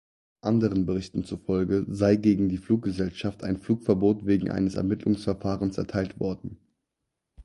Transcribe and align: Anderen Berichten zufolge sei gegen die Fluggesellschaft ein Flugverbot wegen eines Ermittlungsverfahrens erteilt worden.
Anderen 0.41 0.87
Berichten 0.87 1.25
zufolge 1.25 1.85
sei 1.87 2.15
gegen 2.15 2.49
die 2.49 2.57
Fluggesellschaft 2.57 3.43
ein 3.43 3.57
Flugverbot 3.59 4.25
wegen 4.25 4.49
eines 4.49 4.73
Ermittlungsverfahrens 4.73 5.77
erteilt 5.77 6.19
worden. 6.19 6.57